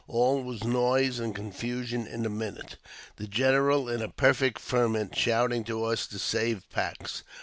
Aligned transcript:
All 0.07 0.41
was 0.41 0.63
noise 0.63 1.19
and 1.19 1.35
confusion 1.35 2.07
in 2.07 2.25
a 2.25 2.29
minute, 2.29 2.77
the 3.17 3.27
general, 3.27 3.87
in 3.87 4.01
a 4.01 4.09
perfect 4.09 4.57
ferment, 4.57 5.15
shouting 5.15 5.63
to 5.65 5.83
us 5.83 6.07
to 6.07 6.17
save 6.17 6.67
packs. 6.71 7.21